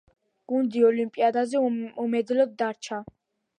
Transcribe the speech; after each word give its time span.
გუნდი 0.53 0.81
ოლიმპიადაზე 0.87 1.63
უმედლოდ 2.07 2.59
დარჩა. 2.65 3.01